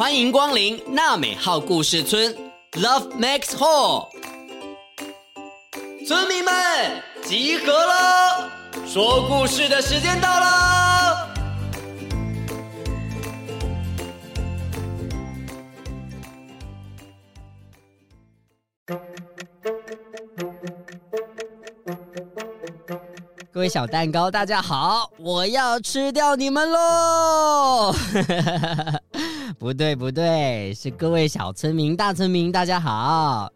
[0.00, 2.34] 欢迎光临娜美号故事村
[2.72, 4.08] ，Love Max Hall。
[6.08, 6.54] 村民们
[7.22, 8.50] 集合了，
[8.86, 11.28] 说故事的时间到了。
[23.52, 25.10] 各位小蛋糕，大家好！
[25.18, 27.94] 我要吃掉你们喽！
[29.60, 33.52] 不对不对，是各位小村民、大村民，大家好！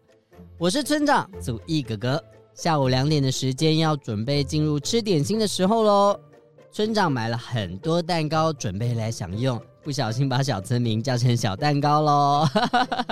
[0.59, 2.23] 我是村长祖义哥哥。
[2.53, 6.19] 下午两点的时间，要准备进入吃点心的时候喽。
[6.71, 12.47] 村长买了很多蛋糕，准备来享用，不小心把小村民叫成小蛋糕喽！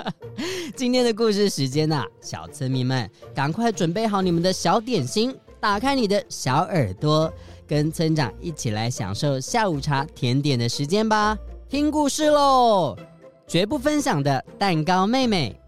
[0.76, 5.36] 今天的故事时间呐、小村民们，赶快准备好你们的小点心。
[5.58, 7.32] 打开你的小耳朵，
[7.66, 11.36] 跟村长一起来享受下午茶甜点的时间吧！
[11.68, 12.96] 听故事喽，
[13.46, 15.58] 绝不分享的蛋糕妹妹。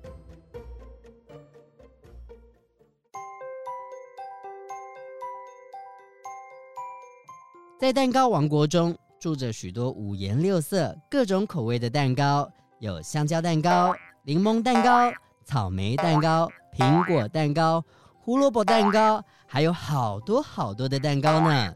[7.79, 15.13] 在蛋糕王国中，住着许多五颜六色、各种口味的蛋糕，有香蕉蛋糕、柠檬蛋糕、
[15.45, 17.83] 草莓蛋糕、苹果蛋糕。
[18.21, 21.73] 胡萝卜蛋糕，还有好多好多的蛋糕呢。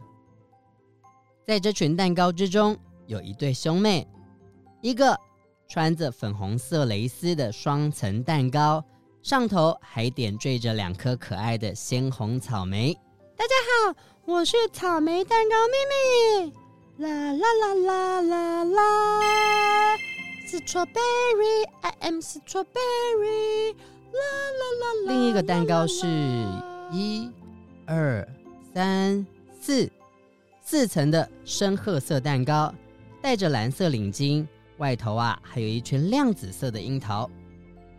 [1.47, 2.77] 在这群蛋糕之中，
[3.11, 4.07] 有一对兄妹，
[4.81, 5.19] 一个
[5.67, 8.85] 穿着粉红色蕾丝的双层蛋糕，
[9.21, 12.95] 上头还点缀着两颗可爱的鲜红草莓。
[13.37, 15.73] 大家好，我是草莓蛋糕妹
[16.47, 16.53] 妹。
[16.99, 19.97] 啦啦啦啦啦啦
[20.47, 23.75] ，Strawberry，I am Strawberry。
[24.13, 24.21] 啦
[24.61, 25.13] 啦啦！
[25.13, 26.07] 另一个蛋糕是
[26.93, 27.29] 一、
[27.87, 28.25] 二、
[28.73, 29.27] 三、
[29.61, 29.91] 四，
[30.63, 32.73] 四层的深褐色蛋糕，
[33.23, 34.47] 带着蓝色领巾，
[34.79, 37.31] 外头啊还有一圈亮紫色的樱桃。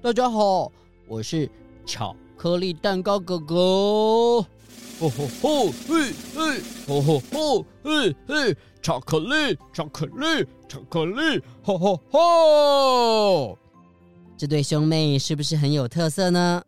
[0.02, 0.72] 大家好，
[1.08, 1.48] 我是
[1.86, 3.56] 巧克力蛋糕哥哥。
[5.00, 13.58] 吼吼吼嘿嘿，吼吼吼嘿嘿，巧克力，巧克力，巧克力，吼吼吼！
[14.36, 16.64] 这对兄妹是不是很有特色呢？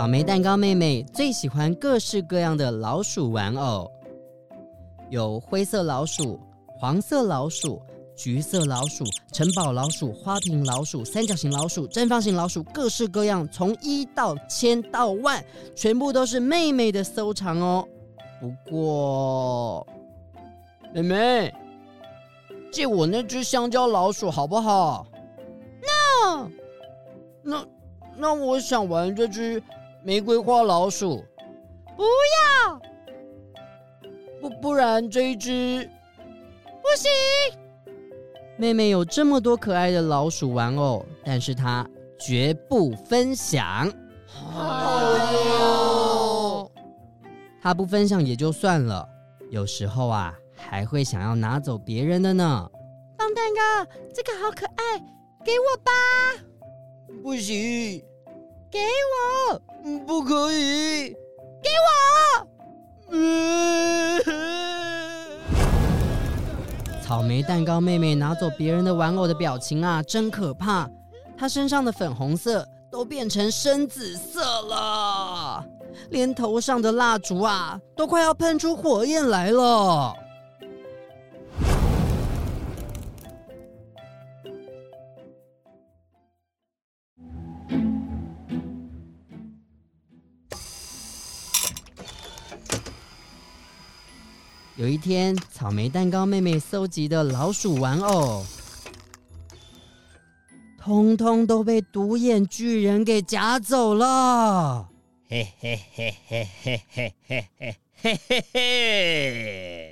[0.00, 3.86] 草莓蛋糕妹妹最喜欢各式各样的老鼠玩偶，
[5.10, 7.82] 有灰色老鼠、黄色老鼠、
[8.16, 15.44] 橘色老鼠、城堡老鼠、花瓶老鼠、三角形老鼠、正方形老鼠，各式各样，从一到千到万，
[15.76, 17.86] 全部都是妹妹的收藏哦。
[18.40, 19.86] 不过，
[20.94, 21.54] 妹妹，
[22.72, 25.06] 借我那只香蕉老鼠好不好
[25.82, 26.48] ？No。
[27.42, 27.66] 那
[28.16, 29.62] 那我想玩这只
[30.02, 31.24] 玫瑰花老鼠。
[31.96, 32.80] 不要。
[34.40, 35.88] 不不然这一只
[36.64, 37.10] 不行。
[38.56, 43.92] 妹妹有这么多可爱的老鼠玩偶，但是她绝不分享。
[44.54, 46.70] 哎呦！
[47.62, 49.08] 她不分享也就算了，
[49.50, 50.34] 有时候啊。
[50.62, 52.70] 还会想要拿走别人的呢。
[53.16, 54.98] 放蛋糕，这个好可爱，
[55.42, 55.90] 给我吧。
[57.22, 58.04] 不行，
[58.70, 59.62] 给我。
[60.06, 61.10] 不可以，
[61.62, 63.16] 给我。
[67.02, 70.88] 草莓蛋糕妹妹拿走别人的玩偶的表情啊，真可怕。
[71.36, 75.64] 她身上的粉红色都变成深紫色了，
[76.10, 80.14] 连头上的蜡烛啊，都快要喷出火焰来了。
[94.80, 98.42] 有一天，草莓蛋糕妹妹搜集的老鼠玩偶，
[100.78, 104.88] 通通都被独眼巨人给夹走了。
[105.28, 109.89] 嘿嘿嘿嘿嘿嘿嘿嘿嘿嘿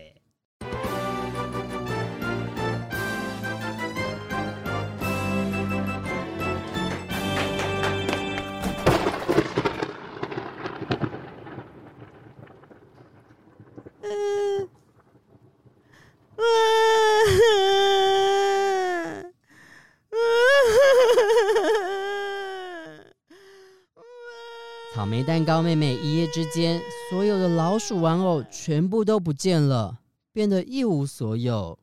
[24.98, 30.00] 草莓蛋糕妹妹一夜之间，所有的老鼠玩偶全部都不见了，
[30.32, 31.78] 变得一无所有。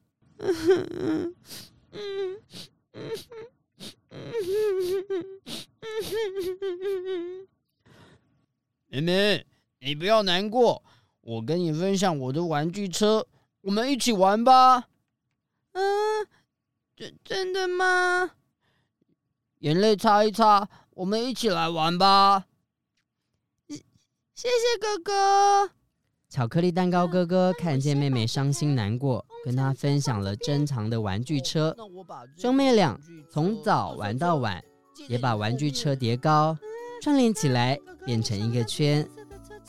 [8.90, 9.46] 妹妹，
[9.80, 10.84] 你不要难过，
[11.22, 13.26] 我跟你分享我的玩具车，
[13.62, 14.90] 我们一起玩吧。
[15.72, 16.28] 嗯，
[16.98, 18.32] 真真的吗？
[19.60, 22.48] 眼泪擦一擦，我们一起来玩吧。
[24.46, 25.72] 谢谢哥哥。
[26.30, 31.76] 巧克力蛋糕哥哥看见妹妹伤心难过，跟她分享了珍藏的玩具车。
[32.38, 32.96] 兄妹俩
[33.32, 34.64] 从早玩到晚，
[35.10, 36.56] 也把玩具车叠高，
[37.02, 37.76] 串联起来
[38.06, 39.04] 变成一个圈，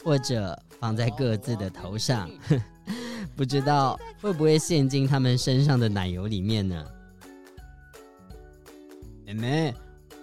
[0.05, 2.29] 或者放在各自的头上。
[3.35, 6.85] 不知道会不会陷进他们身上的奶油里面呢？
[9.25, 9.75] 妹妹，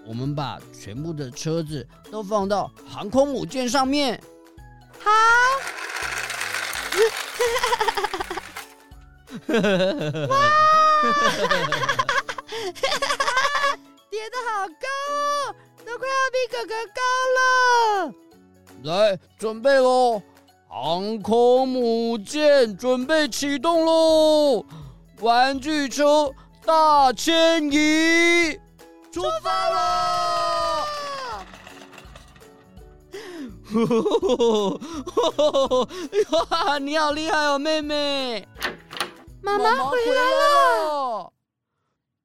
[0.06, 4.22] 我们把全部的车子都放到航空母舰上面。
[5.04, 5.12] 好。
[10.30, 10.34] 哇！
[14.10, 15.14] 叠的好高哦，
[15.86, 17.02] 都快要比哥哥高
[17.38, 17.40] 了。
[18.84, 20.22] 来，准备喽！
[20.70, 24.66] 航空母舰准备启动喽！
[25.20, 26.32] 玩具车
[26.66, 28.58] 大迁移，
[29.12, 29.70] 出发
[36.50, 36.78] 哇！
[36.80, 38.48] 你好厉害哦，妹妹！
[39.42, 41.34] 妈妈回来了。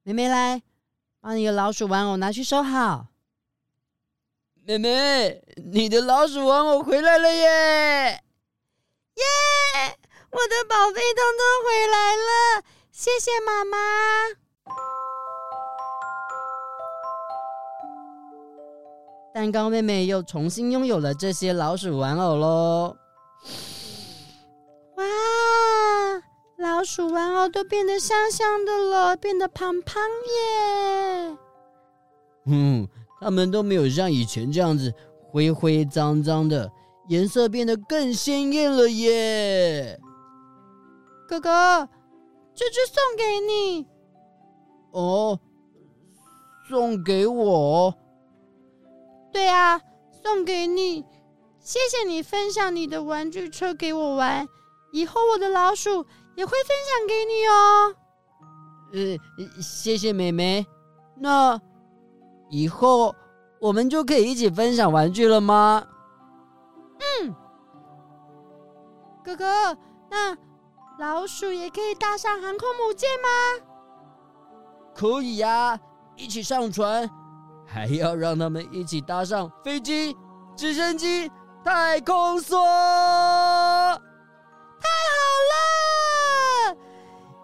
[0.03, 0.61] 妹妹来，
[1.19, 3.07] 把你的老鼠玩偶拿去收好。
[4.65, 5.41] 妹妹，
[5.71, 8.23] 你的老鼠玩偶回来了耶！
[9.15, 9.23] 耶！
[10.31, 13.77] 我的宝贝通通回来了，谢谢妈妈。
[19.31, 22.97] 蛋糕妹妹又重新拥有了这些老鼠玩偶喽！
[24.95, 25.03] 哇，
[26.57, 31.37] 老鼠玩偶都变得香香的了，变得胖胖耶！
[32.47, 32.87] 嗯，
[33.21, 34.91] 它们都没有像以前这样子
[35.31, 36.69] 灰灰脏脏的，
[37.07, 39.99] 颜色变得更鲜艳了耶！
[41.27, 41.87] 哥哥，
[42.55, 43.85] 这只送给你。
[44.91, 45.39] 哦，
[46.67, 47.93] 送给我。
[49.39, 49.79] 对啊，
[50.21, 51.05] 送给你，
[51.61, 54.45] 谢谢你分享你的玩具车给我玩，
[54.91, 56.05] 以后我的老鼠
[56.35, 57.95] 也会分享给你哦。
[58.91, 60.67] 呃，谢谢妹妹。
[61.15, 61.57] 那
[62.49, 63.15] 以后
[63.61, 65.87] 我们就可以一起分享玩具了吗？
[66.99, 67.33] 嗯，
[69.23, 69.77] 哥哥，
[70.09, 70.37] 那
[70.99, 73.29] 老鼠也可以搭上航空母舰吗？
[74.93, 75.79] 可以呀，
[76.17, 77.09] 一起上船。
[77.71, 80.17] 还要让他们一起搭上飞机、
[80.57, 81.31] 直升机、
[81.63, 82.55] 太空梭，
[84.79, 85.21] 太好
[86.73, 86.75] 了！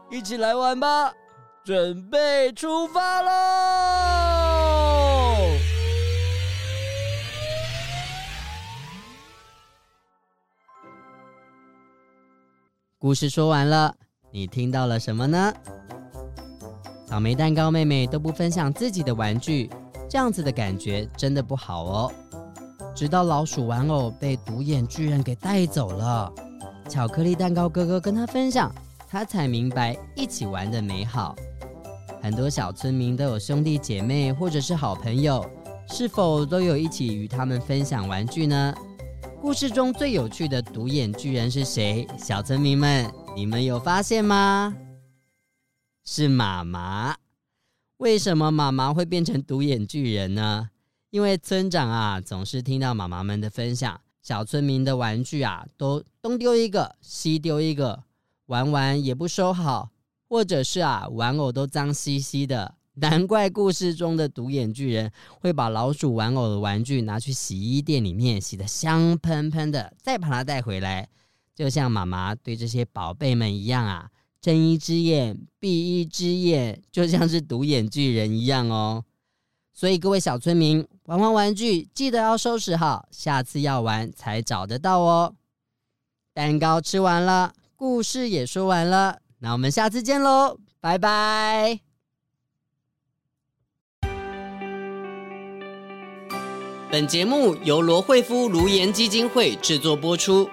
[0.10, 1.14] 一起来玩吧，
[1.64, 3.32] 准备出发喽！
[12.98, 13.94] 故事说完了，
[14.32, 15.54] 你听到了什么呢？
[17.06, 19.70] 草莓蛋糕妹妹都不分享自己的玩具。
[20.16, 22.14] 这样子的感觉真的不好哦。
[22.96, 26.32] 直到老鼠玩偶被独眼巨人给带走了，
[26.88, 28.74] 巧克力蛋糕哥哥跟他分享，
[29.10, 31.36] 他才明白一起玩的美好。
[32.22, 35.46] 很多小村民都有兄弟姐妹或者是好朋友，
[35.90, 38.74] 是否都有一起与他们分享玩具呢？
[39.42, 42.08] 故事中最有趣的独眼巨人是谁？
[42.18, 44.74] 小村民们，你们有发现吗？
[46.06, 47.14] 是妈妈。
[47.98, 50.70] 为什么妈妈会变成独眼巨人呢？
[51.12, 58.04] 因为村长啊，总是听到妈妈们的分享，小村民的玩具啊，都东丢一个，西丢一个，
[58.48, 59.92] 玩完也不收好，
[60.28, 62.76] 或者是啊，玩偶都脏兮兮的。
[62.96, 71.08] 难怪故事中的独眼巨人会把老鼠玩偶的玩具拿去洗衣店里面洗得香喷喷的，再把它带回来，
[71.54, 74.10] 就像妈妈对这些宝贝们一样啊。
[74.46, 79.04] 睁一只眼闭一只眼，就像是独眼巨人一样哦。
[79.74, 85.34] 所以各位小村民，玩完玩具记得要收拾好，下次要玩才找得到哦。
[86.32, 91.80] 蛋糕吃完了，故事也说完了，那我们下次见喽，拜拜。
[96.92, 100.48] 本节目由罗慧夫卢颜基金会制作播出。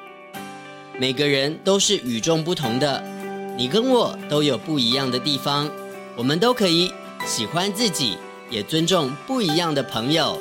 [0.99, 3.22] 每个人都是与众不同的。
[3.56, 5.71] 你跟我都有不一样的地方，
[6.16, 6.90] 我们都可以
[7.26, 8.16] 喜欢自己，
[8.50, 10.38] 也尊重不一样的朋友。